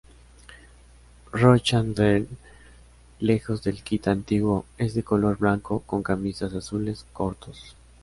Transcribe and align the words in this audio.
Rochdale, 1.31 2.25
lejos 3.19 3.61
del 3.63 3.83
kit 3.83 4.07
antiguo, 4.07 4.65
es 4.79 4.95
de 4.95 5.03
color 5.03 5.37
blanco 5.37 5.81
con 5.81 6.01
camisas 6.01 6.55
azules 6.55 7.05
cortos. 7.13 7.75